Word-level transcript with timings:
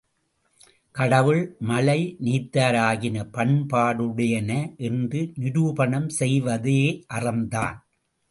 கடவுள், 0.95 1.41
மழை, 1.59 2.15
நீத்தார் 2.19 2.75
ஆகியன 2.75 3.25
பயன்பாடுடையன 3.33 4.51
என்று 4.87 5.21
நிரூபணம் 5.35 6.09
செய்வதே 6.09 6.81
அறம்தான். 7.13 7.77